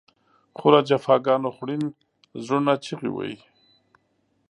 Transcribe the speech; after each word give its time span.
خو 0.57 0.67
له 0.73 0.79
جفاګانو 0.89 1.49
خوړین 1.55 1.83
زړونه 2.45 2.73
چغې 2.85 3.09
وهي. 3.13 3.37